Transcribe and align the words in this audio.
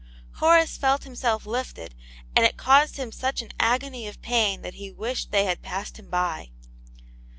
Horace 0.37 0.77
felt 0.77 1.03
himself 1.03 1.45
lifted, 1.45 1.93
and 2.35 2.43
it 2.43 2.57
caused 2.57 2.97
him 2.97 3.11
such 3.11 3.43
an 3.43 3.51
agony 3.59 4.07
of 4.07 4.19
pain 4.23 4.63
that 4.63 4.73
he 4.73 4.89
wished 4.91 5.29
they 5.29 5.45
had 5.45 5.61
passed 5.61 5.99
him 5.99 6.09
by. 6.09 6.49